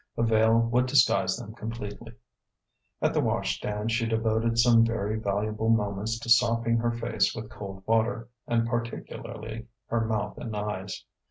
A 0.17 0.23
veil 0.23 0.57
would 0.71 0.87
disguise 0.87 1.37
them 1.37 1.53
completely. 1.53 2.13
At 3.03 3.13
the 3.13 3.21
wash 3.21 3.57
stand 3.57 3.91
she 3.91 4.07
devoted 4.07 4.57
some 4.57 4.83
very 4.83 5.19
valuable 5.19 5.69
moments 5.69 6.17
to 6.21 6.27
sopping 6.27 6.77
her 6.77 6.89
face 6.89 7.35
with 7.35 7.51
cold 7.51 7.83
water, 7.85 8.27
and 8.47 8.67
particularly 8.67 9.67
her 9.89 10.01
mouth 10.07 10.39
and 10.39 10.55
eyes. 10.55 11.05